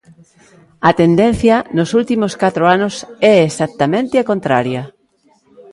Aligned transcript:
A 0.89 0.91
tendencia 1.01 1.55
nos 1.77 1.89
últimos 1.99 2.33
catro 2.43 2.63
anos 2.75 2.95
é 3.31 3.35
exactamente 3.49 4.15
a 4.17 4.27
contraria. 4.31 4.83